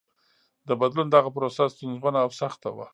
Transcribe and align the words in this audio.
د 0.67 0.69
بدلون 0.81 1.07
دغه 1.15 1.29
پروسه 1.35 1.63
ستونزمنه 1.73 2.19
او 2.25 2.29
سخته 2.41 2.69
وه. 2.75 2.85